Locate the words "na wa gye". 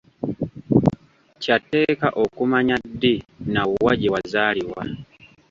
3.53-4.09